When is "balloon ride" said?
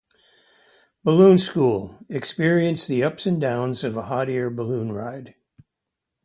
4.49-5.35